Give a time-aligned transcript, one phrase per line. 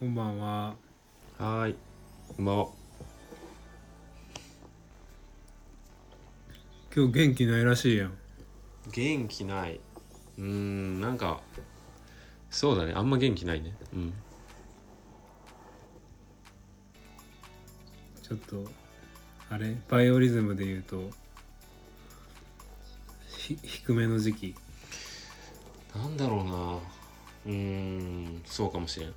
[0.00, 0.76] こんばんは。
[1.36, 1.76] はーい。
[2.34, 2.68] こんばんは。
[6.96, 8.14] 今日元気ないらしいやん。
[8.90, 9.78] 元気ない。
[10.38, 11.42] うーん、なんか、
[12.48, 12.94] そうだね。
[12.96, 13.76] あんま元気ないね。
[13.92, 14.14] うん。
[18.22, 18.64] ちょっと、
[19.50, 19.76] あれ？
[19.90, 21.10] バイオリズムで言うと、
[23.28, 24.54] ひ低めの時期。
[25.94, 26.78] なんだろうな。
[27.44, 29.14] うーん、そうかもしれん。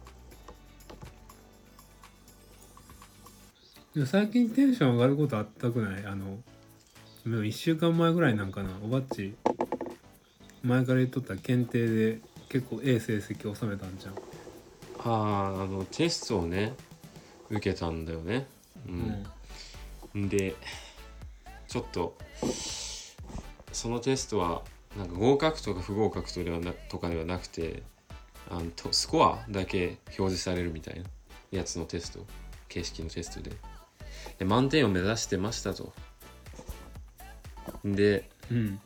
[4.08, 6.06] 最近テンション上がることあったくない？
[6.06, 6.40] あの、
[7.26, 8.72] でも1週間前ぐらいなんかな。
[8.84, 9.36] おばっち、
[10.64, 12.20] 前から言っとった検定で
[12.50, 14.14] 結構ええ成績収めたんじゃん。
[14.16, 16.74] ああ、あの、テストをね、
[17.52, 18.48] 受けたんだよね。
[20.16, 20.24] うん。
[20.24, 20.56] んで、
[21.68, 22.18] ちょっと、
[23.72, 24.64] そのテストは、
[24.98, 27.82] なんか合格とか不合格とではなとかではなくて
[28.48, 31.10] あのとスコアだけ表示されるみたいな
[31.50, 32.28] やつのテスト
[32.70, 33.56] 形式のテストで
[34.40, 35.94] で満点を目指してましたと。
[37.84, 38.80] でうん。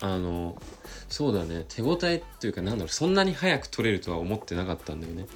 [0.00, 0.60] あの
[1.08, 1.64] そうだね。
[1.68, 2.88] 手応えっていうかなんだろう。
[2.88, 5.26] そんなに早く取れるとは思ってなかったんだよね。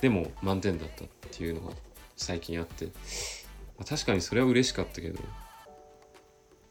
[0.00, 1.74] でも満点だったっていうのが
[2.16, 2.92] 最近あって、ま
[3.82, 5.20] あ確かにそれは嬉しかったけど。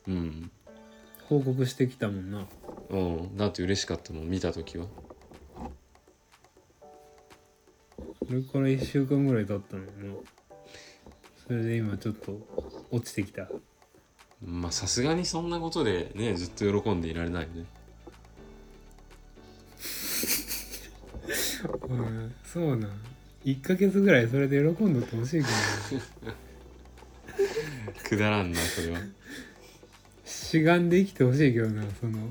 [0.08, 0.52] うん。
[1.30, 2.46] 報告してきたもんな。
[2.90, 3.38] うん。
[3.38, 4.88] だって嬉しかったもん見た時は。
[8.28, 10.35] それから1週間ぐらい経ったのよな。
[11.48, 12.40] それで今ちょっと
[12.92, 13.48] 落ちてきた。
[14.44, 17.66] まあさすがにそんなことでねずっと喜んでいられないよね
[21.90, 22.92] うん、そうなん。
[23.44, 26.36] 1ヶ月ぐらいそれで喜んどってほしいけどな。
[28.04, 29.00] くだらんなそれは
[30.26, 32.30] しがんで生きてほしいけどな、その、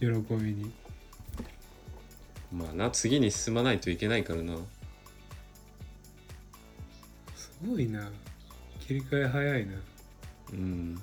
[0.00, 0.72] 喜びに。
[2.52, 4.77] まあな次に進まないといけないからなす
[7.66, 8.10] ごいな。
[8.80, 9.72] 切り替え早いな。
[10.52, 11.00] うん。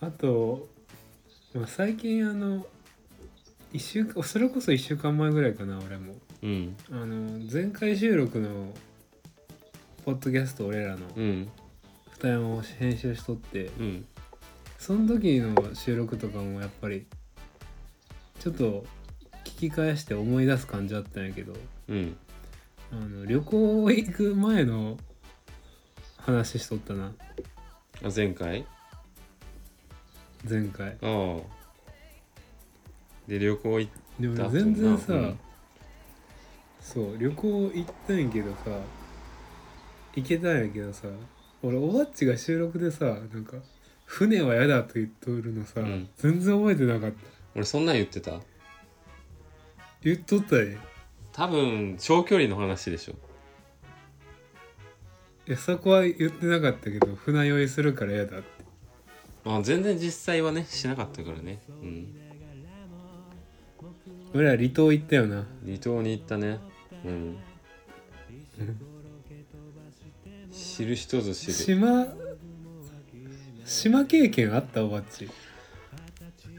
[0.00, 0.68] あと、
[1.54, 2.66] まあ、最近あの、
[3.72, 6.14] 一週間、それこそ1週間前ぐらいかな、俺も。
[6.42, 6.76] うん。
[6.90, 8.74] あの、前回収録の、
[10.04, 11.06] ポッドキャスト俺らの。
[11.16, 11.48] うん。
[12.12, 14.06] 二山を編集しとって、うん。
[14.78, 17.06] その時の収録とかもやっぱり
[18.38, 18.84] ちょっと
[19.44, 21.54] 聞き返して思い出す感じだったんやけど。
[21.88, 22.16] うん
[22.96, 24.96] あの旅行行く前の
[26.16, 27.12] 話しとったな。
[28.04, 28.64] あ前回？
[30.48, 30.90] 前回。
[30.90, 31.40] ああ。
[33.26, 35.38] で旅行行っでもだ全然さ、うん。
[36.80, 38.56] そう旅行行ったんやけどさ
[40.14, 41.08] 行けたんやけどさ
[41.62, 43.56] 俺おばっちが収録でさなんか
[44.06, 46.08] 「船は嫌だ」と言っとるのさ、うん。
[46.16, 47.16] 全然覚えてなかった。
[47.56, 48.40] 俺そんなん言ってた？
[50.02, 50.78] 言っとったで
[51.34, 53.14] 多分長距離の話でしょ。
[55.46, 58.64] いやそこは言ってなかったけど船酔いするから嫌だって。
[59.44, 61.60] まあ全然実際はねしなかったからね。
[61.68, 62.06] うん。
[64.32, 65.44] 俺ら離島行ったよな。
[65.66, 66.60] 離島に行ったね。
[67.04, 67.36] うん。
[70.50, 71.52] 知る人ぞ知る。
[71.52, 72.06] 島
[73.66, 74.84] 島経験あった？
[74.84, 75.28] おばっち。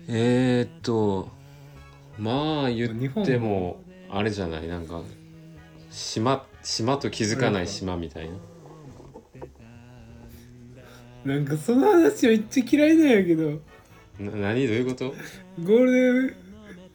[0.07, 1.29] えー、っと
[2.19, 3.81] まあ言日本っても
[4.17, 4.67] あれじゃない？
[4.67, 5.01] なんか
[5.91, 8.35] 島島と気づかない島みたいな。
[11.35, 13.59] なんかその話めっちゃ嫌いなんやけど。
[14.19, 14.67] な何？
[14.67, 15.13] どういうこと？
[15.63, 16.35] ゴールデンウ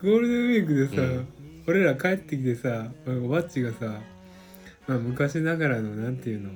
[0.02, 1.28] ゴールデンウィークでさ、うん。
[1.66, 4.00] 俺ら帰ってきてさおばっちがさ、
[4.88, 6.50] まあ、昔ながらのなんていうの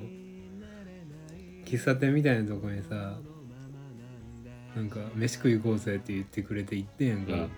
[1.66, 3.18] 喫茶店みたいなとこにさ
[4.74, 7.50] なんか飯食い行こうぜって言ってくれて行ってんやんか、うん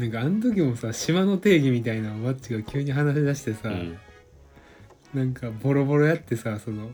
[0.00, 3.98] なんかあの時もさ島の定義みたいなおばっちが急に話し出してさ、うん。
[5.12, 6.92] なんかボロボロやってさその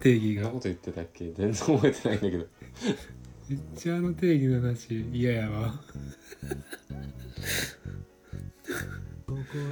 [0.00, 0.44] 定義が。
[0.44, 1.32] そんなこと言ってたっけ？
[1.32, 2.46] 全然覚えてないんだけど。
[3.50, 5.66] めっちゃあの定義の話嫌やわ。
[5.66, 5.80] あ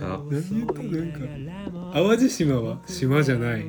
[0.00, 1.20] 何言ったなんか
[1.92, 3.64] 淡路島は島じゃない。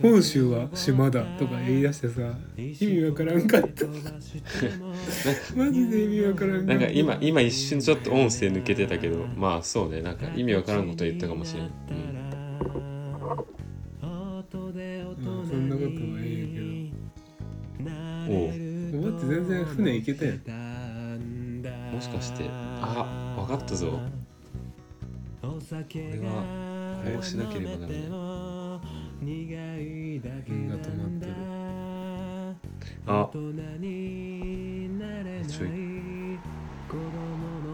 [0.00, 2.22] 本州は島だとか言い出してさ
[2.56, 3.84] 意味わからんかった。
[5.56, 6.74] マジで意味わからんかった。
[6.74, 10.00] なんか今今一瞬ちょっと音声抜けてたけどまあそうね。
[10.00, 11.70] なんか意味わからんこと言ったかもしれん、うん、
[13.20, 16.68] まあそんなことはええけど。
[18.98, 20.38] おばって全然船行けたやん。
[21.92, 24.00] もしかしてあわかったぞ
[25.70, 28.08] 俺はこうしなければならない
[30.48, 31.32] 運が止まってる
[33.06, 33.28] あ。
[35.46, 35.68] ちょい。
[35.68, 35.74] な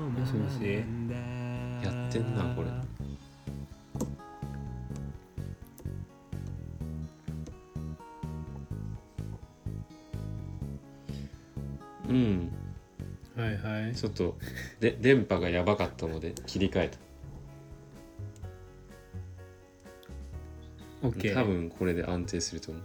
[0.08, 0.60] んもしもし
[1.84, 2.68] やってんなこれ。
[12.08, 12.52] うん。
[13.36, 13.94] はいはい。
[13.94, 14.36] ちょっと
[14.80, 17.03] で電波がやばかったので切り替えた
[21.04, 22.82] OK 多分これで安定すると思う。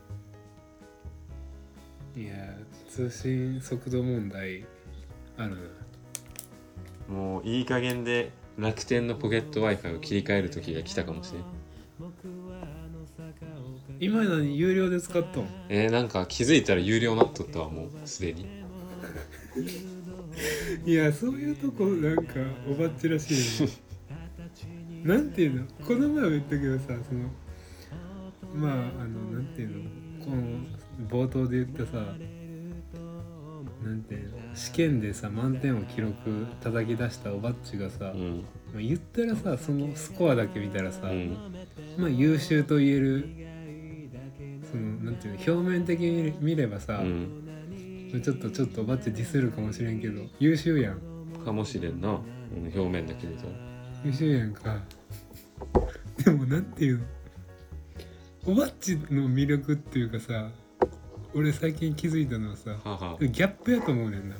[2.20, 2.34] いや
[2.90, 4.66] 通信速度問題
[5.38, 5.72] ある
[7.10, 7.16] な。
[7.16, 11.44] もういい加減で楽天のポケット w i f i を切り替える時が来たかもしれん。
[14.02, 18.48] 今のに有料で使っとんえー、なんか気づいたら有料になっとったわもうすでに。
[20.86, 22.36] いやそういうとこなんか
[22.70, 23.74] おばっちらしいよね。
[25.04, 25.66] なんていうの？
[25.86, 27.30] この前も言ったけどさその
[28.54, 28.76] まああ
[29.06, 30.26] のなんていうの？
[30.26, 30.38] この
[31.08, 31.98] 冒頭で言ったさ
[33.84, 34.38] なんていうの？
[34.56, 38.44] 試験でさ満点を記録叩き出したおばっちがさ、うん。
[38.74, 41.38] まあ、言ったらさそのスコアだけ見たらさ、うん。
[41.98, 43.30] まあ優秀と言える
[44.70, 45.54] そのなんていうの？
[45.54, 47.46] 表面的に見ればさ、うん。
[48.24, 51.00] ちょっとちょっとおばっちディスるかもしれんけど優秀やん。
[51.46, 52.18] かもしれんな、うん、
[52.66, 53.50] 表面だけ見たら
[54.04, 54.80] 優秀やんか。
[56.26, 57.06] でもなんていうの？
[58.46, 60.50] おばっちの魅力っていうかさ
[61.34, 64.36] 俺最近気づいたのはさははギャップやと思うねんな。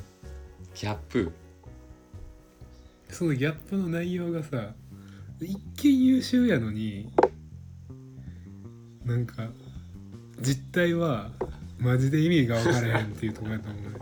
[0.74, 1.32] ギャップ？
[3.10, 4.72] そのギャップの内容がさ
[5.40, 7.10] 一見優秀やのに
[9.04, 9.48] なんか
[10.40, 11.30] 実態は
[11.78, 13.98] マジで意味が分からへんっていうところやと思うね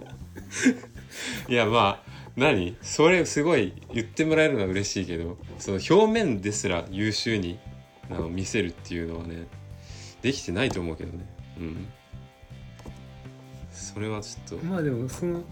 [1.49, 2.77] いやまあ何？
[2.83, 7.59] それすごい言ってもらえるのは嬉しいけどその表面ですら優秀に
[8.11, 9.47] あの見せるっていうのはね
[10.23, 11.25] できてないと思うけどね。
[11.59, 11.87] うん。
[13.71, 14.67] それはちょっと。
[14.67, 15.43] まあでもその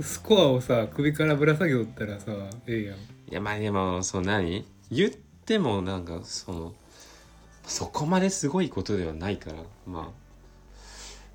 [0.00, 2.32] スコアをさ首からぶら下げとったらさ
[2.66, 2.96] ええやん。
[2.96, 3.00] い
[3.30, 4.64] やまあでもその何？
[4.90, 6.74] 言ってもなんかその
[7.64, 9.56] そこまですごいことではないから
[9.86, 10.08] まあ。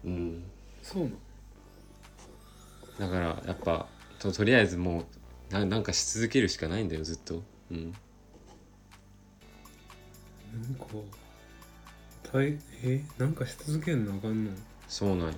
[0.05, 0.43] うん。
[0.81, 1.15] そうなの？
[2.99, 3.87] だからやっぱ
[4.19, 5.05] ととりあえずも
[5.51, 7.43] うななんかし続けるしかないんだよずっと。
[7.71, 7.93] うん。
[10.53, 10.85] なんか
[12.33, 14.51] 大えなんかし続けんのあかんの
[14.87, 15.33] そうなんよ。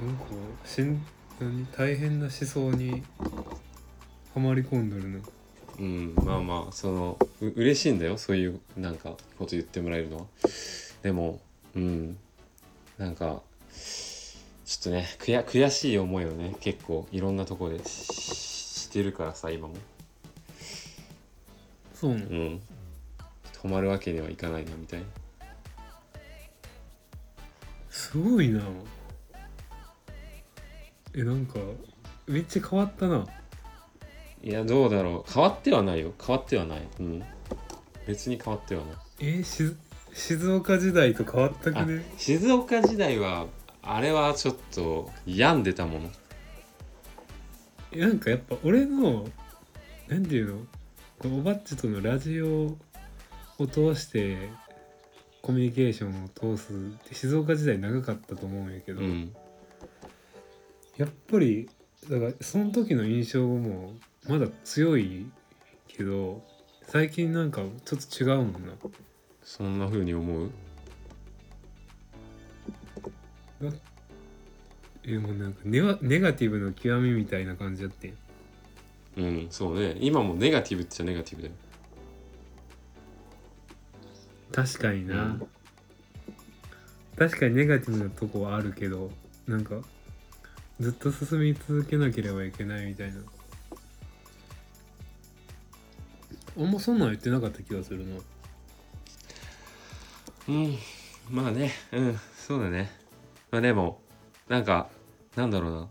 [0.00, 0.24] なんか
[0.64, 1.04] しん
[1.40, 1.66] 何？
[1.66, 3.02] 大変な思想に
[4.34, 5.18] はまり込んどるの
[5.78, 8.18] うんまあまあそのう嬉しいんだよ。
[8.18, 10.24] そういうなんかこと言ってもらえるのは。
[11.02, 11.40] でも
[11.74, 12.16] うん。
[12.98, 13.40] なんか
[13.74, 19.74] ちょっとね悔悔しい思いをね結構いろんなところでししてるからさ今も。
[21.94, 22.26] そうなの？
[22.26, 22.60] うん
[23.62, 25.06] 止まるわけにはいかないなみたいな。
[27.90, 28.62] すごいな。
[31.14, 31.58] えなんか
[32.26, 33.26] めっちゃ変わったな。
[34.42, 35.32] いやどうだろう。
[35.32, 36.12] 変わってはないよ。
[36.20, 36.88] 変わってはない。
[36.98, 37.22] うん。
[38.06, 38.96] 別に変わってはない。
[39.20, 39.76] えし
[40.14, 42.04] 静岡時代と変わったくね？
[42.16, 43.46] 静岡時代は
[43.82, 46.10] あれはちょっと病んでたもの。
[47.92, 49.28] えなんかやっぱ俺の
[50.08, 50.56] なんていうの？
[51.18, 52.76] こうおばっちとのラジオ
[53.62, 54.50] を通して
[55.40, 56.76] コミュニケーションを通すっ
[57.08, 59.34] て静岡時代長かったと思うんやけど、うん。
[60.96, 61.68] やっぱり
[62.08, 63.94] だからその時の印象も
[64.28, 65.26] まだ強い
[65.88, 66.42] けど
[66.82, 68.72] 最近なんかちょっと違うもんな。
[69.42, 70.50] そんな風に思う？
[75.04, 78.14] えもうなんかネガネガティブの極みみたいな感じだってん。
[79.16, 79.96] うんそうね。
[80.00, 81.54] 今もネガティブっちゃネガティブだよ
[84.52, 85.48] 確かにな、うん。
[87.16, 89.10] 確かにネガティブなとこはあるけど
[89.46, 89.76] なんか
[90.80, 93.20] ずっと進み続けなければいけないみたいな。
[96.58, 98.16] あんまそんなん言ってなかった気がするな。
[100.48, 100.76] うん。
[101.30, 101.72] まあね。
[101.92, 102.20] うん。
[102.36, 102.90] そうだね。
[103.50, 104.00] まあでも
[104.48, 104.90] なんか
[105.34, 105.88] なんだろうな。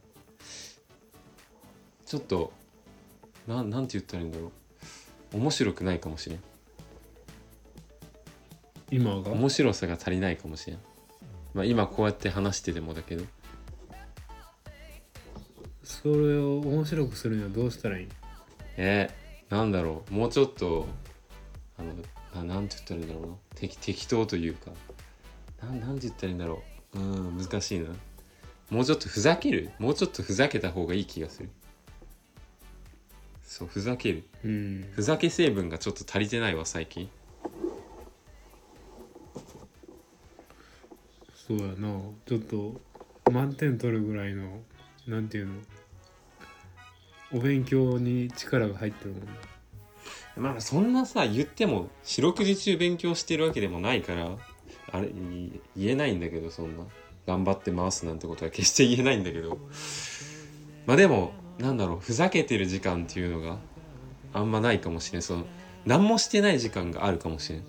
[2.06, 2.54] ちょっと
[3.48, 4.52] なんなんて言ったらいいんだろ
[5.34, 5.38] う。
[5.38, 6.40] 面白くないかもしれん
[8.92, 9.32] 今が？
[9.32, 10.80] 面白さが足りないかもしれん。
[11.54, 13.24] まあ今こうやって話しててもだけど。
[15.84, 18.08] それを面白くするにはどうしたらいい？
[18.78, 20.14] えー、なんだろう。
[20.14, 20.88] もうちょっと
[21.78, 21.94] あの
[22.46, 23.36] ななんて言ったらいいんだろうな。
[23.56, 24.72] 適適当というか。
[25.62, 26.62] なんなんて言ったらいいんだろ
[26.94, 27.00] う。
[27.00, 27.88] うん難しいな。
[28.70, 29.72] もうちょっとふざける？
[29.80, 31.50] もうちょっとふざけた方がいい気がする。
[33.44, 34.24] そうふざける。
[34.46, 34.90] うん。
[34.94, 37.10] ふざけ成分がちょっと足りてないわ最近
[41.48, 42.00] そうやな。
[42.26, 42.80] ちょっと
[43.32, 44.60] 満点取るぐらいの
[45.08, 45.54] なんていうの？
[47.34, 50.44] お勉強に力が入ってるもん。
[50.54, 54.38] まあそんなさ言っても四六時中勉強してるわけでもないから
[54.92, 55.10] あれ
[55.76, 56.84] 言えないんだけどそんな。
[57.28, 59.60] 頑張って回すなんてことは決して言えないんだけど。
[60.88, 63.58] まあでもなんだろうふざけてる時間っていうのが
[64.34, 65.22] あんまないかもしれん。
[65.22, 65.46] その
[65.86, 67.64] 何もしてない時間があるかもしれん。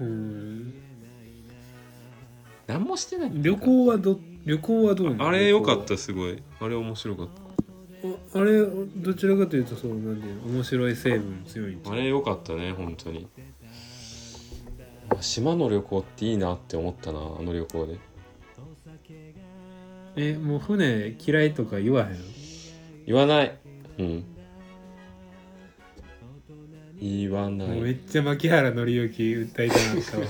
[0.00, 0.74] うん。
[2.66, 5.96] 何もしてない旅行はど旅行はどうあれ良かっ旅た。
[5.96, 7.28] すごいあれ面白かっ
[8.02, 8.60] 行はああれ
[8.96, 13.28] どちらかというとそうなんていうの面白い成分強いあれ良かったね本当に。
[15.20, 17.98] 島の旅行っていいなって思ったなあの旅行で。
[20.16, 22.16] えもう船嫌いとか言わへん？
[23.06, 23.56] 言わない。
[23.98, 24.24] うん
[27.02, 27.68] 言わない。
[27.68, 30.26] もうめっちゃ牧原紀之訴えたなったわ。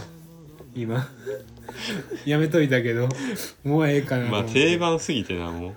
[0.74, 1.06] 今。
[2.24, 3.08] やめといたけど
[3.64, 5.74] もうええかなとまあ定番すぎてなも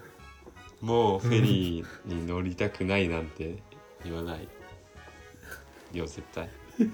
[0.81, 0.85] う。
[0.85, 3.57] もうフェリーに乗りたくないなんて
[4.03, 4.47] 言わない。
[5.93, 6.49] よ絶対。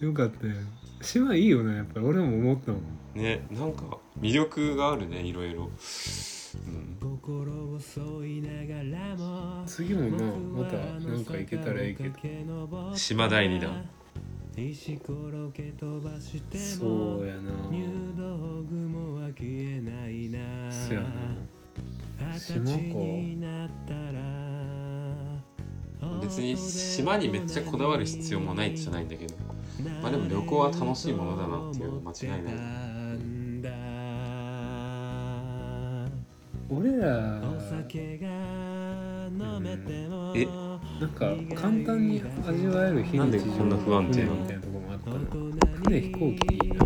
[0.00, 0.54] よかったよ。
[1.00, 2.06] 島いいよねやっぱり。
[2.06, 2.82] 俺も思ったもん。
[3.14, 5.70] ねなんか魅力があるねいろいろ、
[6.58, 6.96] うん、
[9.66, 10.24] 次もな
[10.62, 12.10] またなんか行けたらいいけど。
[12.96, 13.84] 島第二弾
[16.58, 17.40] そうやな
[20.70, 21.08] そやな。
[22.38, 22.78] 島か。
[26.20, 29.34] 別に島にめっちゃこだわる必要もないじゃないんだけど。
[30.02, 32.54] まあでも旅行は楽しいものだなっていうのは間違いない
[36.74, 37.38] 俺ら。
[40.34, 40.46] え？
[41.00, 44.36] なんか簡単に味わえる非日常なんでこんな不安定なの？
[44.36, 45.18] 船みたいなとこもあったな
[45.84, 46.76] 船飛行機いいな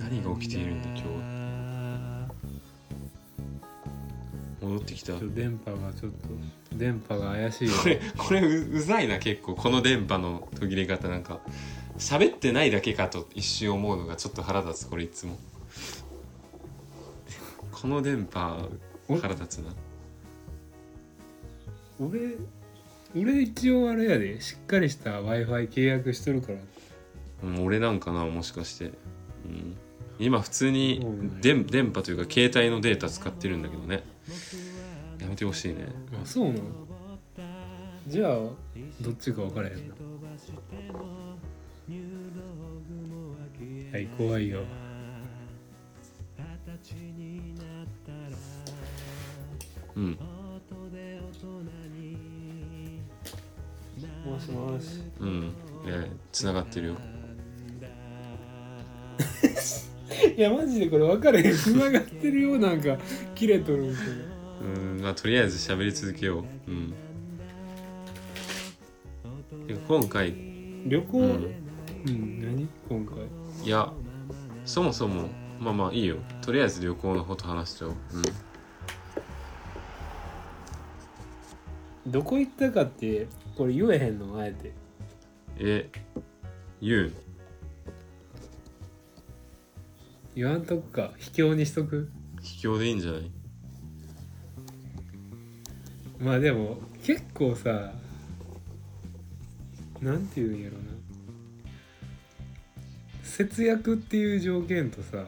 [0.00, 1.02] 何が起きているんだ今日。
[1.04, 2.28] は
[4.62, 5.12] 戻ってきた。
[5.12, 6.18] 電波がちょっと
[6.76, 7.74] 電波が怪しいよ。
[7.80, 9.54] これこれううざいな結構。
[9.54, 11.08] この電波の途切れ方。
[11.08, 11.38] なんか
[11.98, 15.38] 喋ってないだけかと一瞬思うのがちょっと腹立つこれいつも
[17.82, 18.68] この電波
[19.08, 19.72] 腹立つな。
[21.98, 22.36] 俺
[23.16, 26.58] 俺一応あれやでしっかりした w i f i 契約しとるから。
[27.42, 28.88] うん俺なんかなもしかして、う
[29.48, 29.76] ん、
[30.20, 31.04] 今普通に
[31.40, 34.04] 電電波というか携帯のデータ使ってるんだけどね。
[35.20, 35.88] やめてほしいね。
[36.22, 36.60] あそうなの
[38.06, 38.36] じゃあ
[39.00, 39.94] どっちか分からへんな。
[43.92, 44.62] はい怖いよ
[49.96, 50.18] うん。
[54.24, 55.00] もしもし。
[55.20, 55.52] うん。
[55.86, 56.96] えつながってるよ。
[60.36, 61.56] いやマジでこれ分かれへん。
[61.56, 62.96] 繋がってるよなんか
[63.34, 64.00] 切れとるんけ
[64.62, 64.64] う
[64.98, 65.00] ん。
[65.02, 66.44] まあとりあえず喋り続けよう。
[66.70, 66.94] うん。
[69.66, 70.32] で今回。
[70.32, 70.36] ど
[70.90, 71.18] 旅行？
[71.18, 71.26] うう
[72.10, 72.68] んん、何？
[72.88, 73.16] 今回。
[73.64, 73.92] いや
[74.64, 75.28] そもそも。
[75.60, 76.16] まあまあいいよ。
[76.40, 77.92] とりあえず旅行のこと話しちゃおう。
[77.92, 77.98] うん
[82.06, 84.72] どこ行ったかってこれ言えへんのあえて。
[85.58, 85.88] え
[86.80, 87.12] 言う
[90.34, 91.12] 言わんとくか。
[91.18, 92.10] 秘境にしとく？
[92.40, 93.30] 秘境でいいんじゃない？
[96.18, 97.92] まあでも結構さ
[100.00, 100.84] なんていうんやろな。
[103.22, 105.24] 節約っていう条件とさ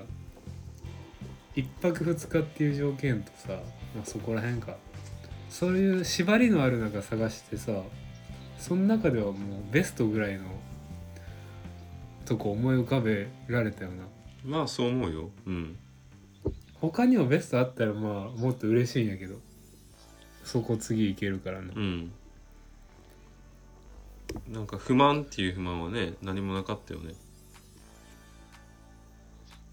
[1.54, 3.50] 一泊二日っていう条件とさ、
[3.94, 4.76] まあ、そこら辺か
[5.54, 7.70] そういう縛りのある中探してさ
[8.58, 9.34] その中ではもう
[9.70, 10.46] ベストぐらいの
[12.26, 14.04] とこ思い浮かべられたよな。
[14.44, 15.30] まあそう思うよ。
[15.46, 15.76] うん。
[16.80, 19.36] 他にもベストあったらまあもっと嬉しいんやけど。
[20.42, 21.72] そこ次行けるからな。
[21.72, 22.10] うん。
[24.48, 27.14] なんか不満っていう不満はね何もなかったよね。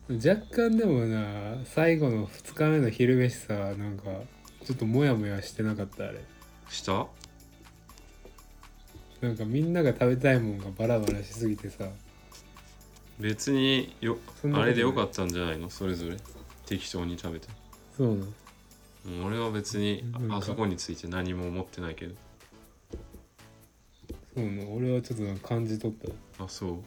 [0.10, 4.04] 若干でもな最後の2日目の昼飯さなんか
[4.66, 6.22] ちょっとモヤモヤしてなかったあれ。
[6.70, 7.08] した？
[9.22, 11.86] なんかみんなが食べたいもんがバラバラしすぎてさ。
[13.20, 14.64] 別によそんなことない。
[14.64, 15.70] あれでよかったんじゃないの？
[15.70, 16.18] それぞれ。
[16.66, 17.48] 適当に食べて。
[17.98, 18.32] そうなの。
[19.08, 22.16] うん俺は別になんかああそこについて何も思ってないけど。
[24.36, 24.74] そうなの。
[24.76, 25.98] 俺はちょっとなんか感じ取っ
[26.38, 26.44] た。
[26.44, 26.82] あそ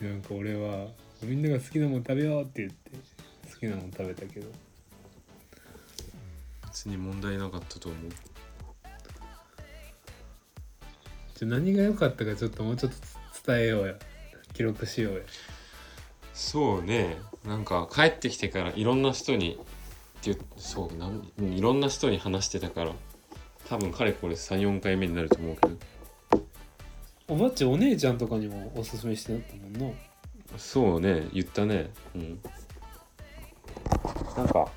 [0.00, 0.04] う？
[0.04, 0.88] なんか俺は
[1.22, 2.90] みんなが好きなもん食べようって言って
[3.50, 4.46] 好きなもん食べたけど
[6.76, 8.00] 別に問題なかったと思う。
[11.34, 12.98] じゃ何が良かったかちょっともうちょっと
[13.50, 13.94] 伝えようや
[14.52, 15.20] 記録しようや
[16.34, 17.16] そうね。
[17.46, 19.58] なんか帰ってきてからいろんな人に
[20.20, 22.92] ってそうなんうんいろんな人に話してたから
[23.70, 25.76] 多分かれこれ34回目になると思うけど。
[27.28, 29.96] おばっちお姉ちゃんとかにもおすすめしてなったもんな。
[30.58, 31.26] そうね。
[31.32, 31.90] 言ったね。
[32.14, 32.38] うん。
[34.36, 34.70] なんか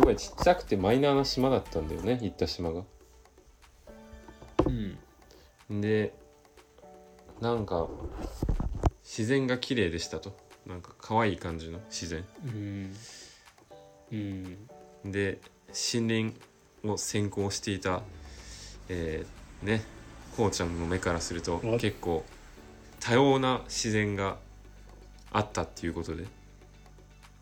[0.00, 2.84] すごいちっちゃくてマイナーな島だったんだよね行った島が。
[5.68, 5.80] うん。
[5.82, 6.14] で
[7.38, 7.86] なんか
[9.04, 10.34] 自然が綺麗でしたと。
[10.66, 12.24] なんか可愛い感じの自然。
[12.46, 12.96] うん。
[14.10, 14.58] うん。
[15.04, 15.38] で
[15.68, 16.36] 森林
[16.82, 18.00] を先行していた
[18.88, 19.82] えーね
[20.34, 22.24] こうちゃんの目からするとお結構
[23.00, 24.38] 多様な自然が
[25.30, 26.24] あったっていうことで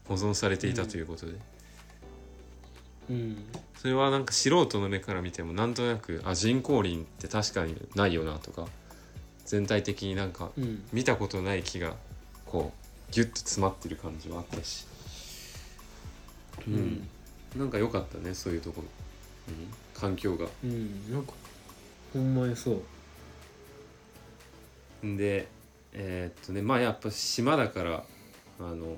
[0.08, 1.40] 保存されていたということで、うん
[3.76, 8.66] それはなんか素人の目から見てもなんとなくあ人工林って確かにないよなとか
[9.46, 10.82] 全体的になんかうん。
[10.92, 11.94] 見たことない木が
[12.44, 12.72] こ
[13.10, 14.86] うギュッと詰まってる感じはあったし、
[16.66, 17.08] うん。
[17.56, 18.88] なんか良かったねそういうところ、
[19.48, 20.46] うん、環境が。
[20.62, 21.10] うん。
[21.10, 21.32] なんか
[22.12, 22.82] ほんまにそ
[25.02, 25.06] う。
[25.06, 25.48] んで
[25.94, 28.04] えーっとねまあやっぱ島だから
[28.60, 28.96] あの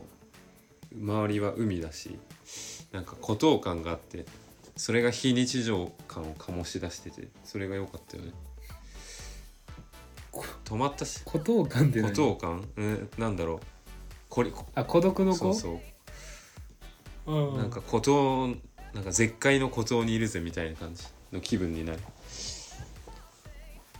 [0.95, 2.19] 周りは海だし
[2.93, 4.27] なんか孤島感があって
[4.77, 8.33] それが非日常感を醸し出しててそれが良かったよね。
[10.33, 11.21] こ泊まったし。
[11.25, 13.61] 孤島感って孤何島感、うん、なんだろう。
[14.29, 15.39] これあ孤独の子？
[15.39, 15.81] そうそ
[17.27, 17.33] う。
[17.33, 18.49] うんなんか孤島
[18.95, 21.05] なんか絶海の孤島にいるぜみたいな感じ。
[21.33, 21.99] の気分になる。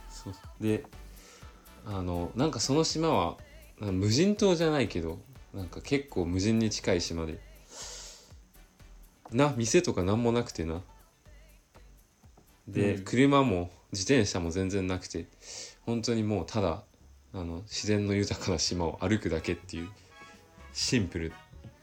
[0.09, 0.35] そう。
[0.61, 0.85] で
[1.87, 3.37] あのなんかその島は
[3.81, 5.19] 無人島じゃないけど
[5.55, 7.39] なんか結構無人に近い島で。
[9.33, 10.83] な店とか何もなくてな。
[12.69, 13.05] で、うん。
[13.05, 15.27] 車も自転車も全然なくて。
[15.83, 16.83] 本当にもうただ
[17.33, 19.89] あの自然の豊かな島を歩くだけっていう
[20.73, 21.33] シンプル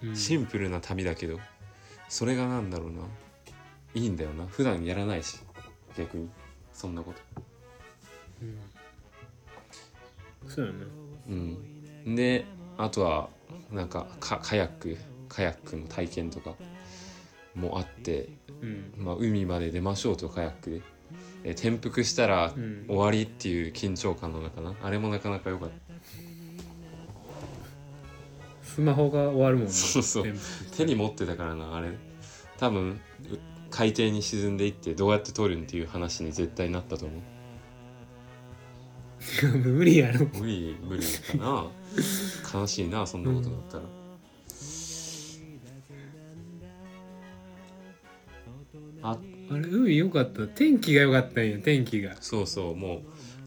[0.03, 0.15] うん。
[0.15, 1.39] シンプルな旅だけど
[2.07, 3.01] それがなんだろうな。
[3.93, 4.45] いいんだよな。
[4.45, 5.39] 普段やらないし
[5.97, 6.29] 逆に。
[6.71, 7.19] そんなこと。
[8.41, 8.59] うん。
[10.49, 10.85] そうよね。
[12.05, 12.15] うん。
[12.15, 12.45] で
[12.77, 13.29] あとは
[13.71, 16.55] なんかカカヤックカヤックの体験とか
[17.55, 18.29] もあって、
[18.61, 18.93] うん。
[18.97, 20.81] まあ、海まで出ましょうとカヤックで。
[21.43, 22.85] え転覆したらうん。
[22.87, 24.73] 終わりっていう緊張感の中な。
[24.81, 25.75] あれもなかなか良かった。
[28.63, 29.71] スマホが終わるもんね。
[29.71, 30.25] そうそう。
[30.75, 31.89] 手に持ってたからなあれ。
[32.57, 32.99] 多分う
[33.69, 37.21] 海底に沈んでいってどうやって撮るんっていう話に絶対なったと思う。
[39.57, 40.27] 無理やろ。
[40.39, 41.67] 無理無理かな
[42.53, 43.83] 悲しいなそんなことだったら、
[49.03, 49.17] あ
[49.49, 50.47] あれ海良かった？
[50.47, 52.15] 天気が良かったんや天気が。
[52.21, 53.01] そうそうもう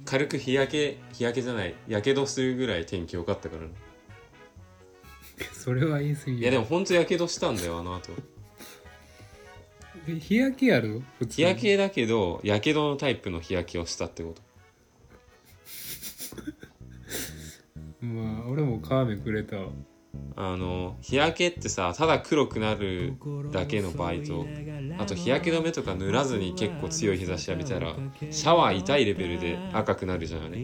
[0.04, 3.62] 軽く日焼け日焼けじゃないやけどするぐらい天気良かったから。
[3.62, 3.68] ね
[5.52, 8.12] それは言い過ぎいやでもほんとやけどしたんだよあの後。
[10.08, 11.02] え日焼けやろ？
[11.18, 14.42] 普通日焼けだけどやけどのタイプの日焼けをしたってこと
[18.60, 19.56] まあ俺も皮目くれた。
[20.36, 23.14] あの日焼けってさただ黒くなる
[23.52, 24.46] だけの場合と
[24.98, 27.94] あと日焼け止めとか塗らずに結構強い日差し浴びたら
[28.30, 30.58] シャワー痛いレベルで赤くなるじゃんあれ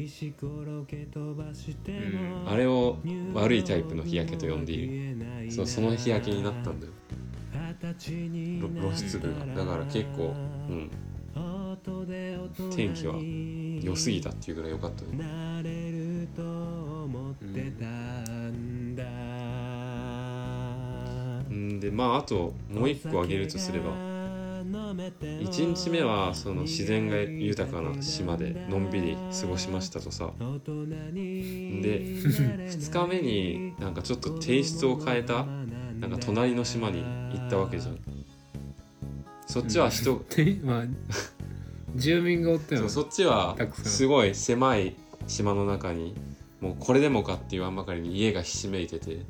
[1.92, 2.50] うん。
[2.50, 2.98] あれを
[3.34, 5.52] 悪いタイプの日焼けと呼んでいる。
[5.52, 6.92] そうその日焼けになったんだよ。
[8.80, 9.32] 露出部。
[9.32, 10.34] がだから結構
[10.68, 10.90] うん。
[12.74, 13.14] 天気は
[13.82, 15.08] 良すぎたっていうぐらい良かったね
[17.56, 17.72] ね
[21.50, 21.80] うん。
[21.80, 23.90] でまああともう一個挙げるとすれば
[24.66, 30.32] 1日目はその自然が豊かな島でのんびり過ごしましたとさ。
[30.38, 35.46] で2日目になんかちょっとテイストを変えた
[36.00, 37.98] なんか隣の島に行ったわけじゃん。
[39.46, 40.84] そっちは人、で まあ
[41.94, 46.14] 住民がおったよそっちはすごい狭い島の中に
[46.60, 49.24] もうこれでもかって言わんばかりに家がひしめいてて。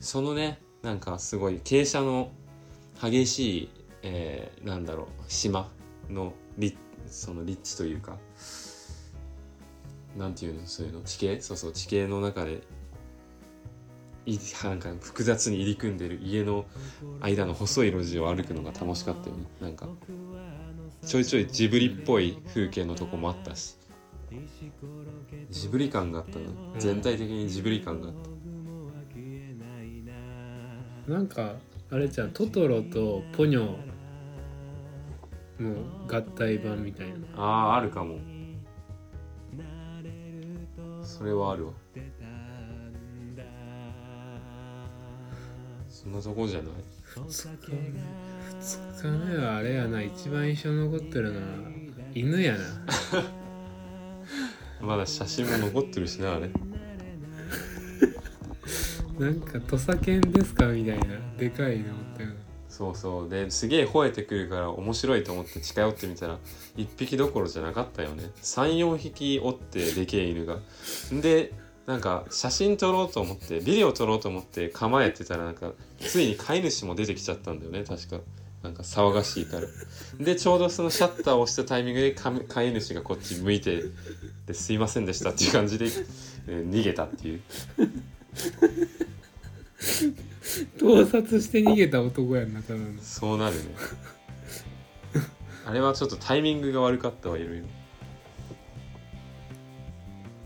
[0.00, 2.30] そのねなんかすごい傾斜の
[3.02, 3.70] 激しい、
[4.02, 5.72] えーなんだろう島
[6.08, 6.76] の立
[7.08, 8.16] その立地というか。
[10.16, 10.66] なんていうの？
[10.66, 11.00] そういうの？
[11.02, 11.40] 地形？
[11.40, 12.62] そうそう地形の中で
[14.26, 16.66] いなんか複雑に入り組んでる家の
[17.20, 19.46] 間の細い路地を歩くのが楽しかったよね。
[19.60, 19.88] なんか
[21.06, 23.77] ちょいちょいジブリっぽい風景のとこもあったし。
[25.50, 26.44] ジブリ感があったな。
[26.78, 28.28] 全体的にジブリ感があった。
[31.12, 31.54] なんか
[31.90, 33.76] あれじゃんトトロとポニョ
[35.58, 35.74] の
[36.06, 37.14] 合体版みたいな。
[37.36, 38.18] あああるかも。
[41.02, 41.72] それはあるわ。
[45.88, 46.72] そんなとこじゃない
[47.16, 47.56] ？2
[48.94, 50.00] 日目はあれやな。
[50.02, 51.46] 一番印象に残ってるのは
[52.14, 52.58] 犬やな
[54.80, 56.48] まだ写真も残ってるしなあれ。
[59.18, 61.04] なんか土佐犬ですかみたいな。
[61.36, 62.24] でかいのって
[62.68, 63.28] そうそう。
[63.28, 66.38] ですげえ吠えてくるから面白いと思って近寄ってみたら
[66.76, 68.30] 1匹どころじゃなかったよね。
[68.42, 70.58] 34匹おってでけえ犬が。
[71.12, 71.52] で
[71.86, 78.20] なんか写真撮ろうと思ってビデオ撮ろうと思って構えてたらなんかついに飼い主も出てきちゃったんだよね確か
[78.62, 79.66] なんか騒がしいから。
[80.24, 83.82] でちょうどそのシャッターを押したタイミングでか飼い主がこっち向いて
[84.46, 85.86] ですいませんでしたっていう感じで、
[86.48, 87.40] えー逃げたっていう。
[90.78, 92.86] 盗撮して逃げた男やんなただの。
[93.00, 93.62] そうなるね。
[95.64, 97.66] あれはちょっとタイミングが悪かったわいろいろ。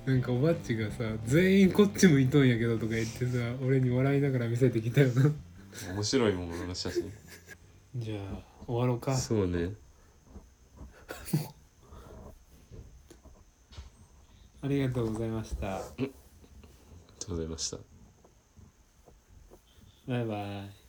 [0.04, 5.30] なんかおばっちがさ全員こっち向いとんやけどとか言ってさ俺に笑いながら見せてきたよな。
[5.94, 7.04] 面白いものの写真
[7.96, 9.14] じゃあ終わろうか。
[9.14, 9.74] そうね。
[14.62, 15.76] ありがとうございました。
[15.76, 16.12] ありが
[17.18, 17.78] とうございました。
[20.06, 20.81] バイバイ